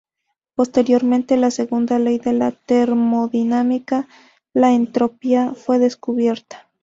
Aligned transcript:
Posteriormente, 0.55 1.37
la 1.37 1.51
segunda 1.51 1.99
ley 1.99 2.17
de 2.17 2.33
la 2.33 2.49
termodinámica, 2.49 4.07
la 4.51 4.73
entropía, 4.73 5.53
fue 5.53 5.77
descubierta. 5.77 6.67